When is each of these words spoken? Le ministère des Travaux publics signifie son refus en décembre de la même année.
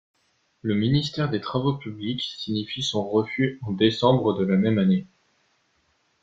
Le 0.63 0.73
ministère 0.73 1.29
des 1.29 1.39
Travaux 1.41 1.77
publics 1.77 2.21
signifie 2.23 2.81
son 2.81 3.07
refus 3.07 3.59
en 3.61 3.71
décembre 3.71 4.33
de 4.33 4.43
la 4.43 4.57
même 4.57 4.79
année. 4.79 5.05